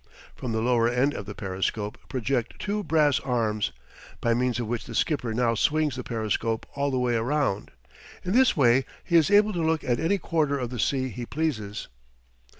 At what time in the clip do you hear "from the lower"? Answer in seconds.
0.33-0.89